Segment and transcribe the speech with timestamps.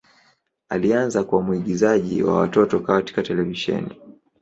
[0.69, 3.95] Alianza kama mwigizaji wa watoto katika televisheni.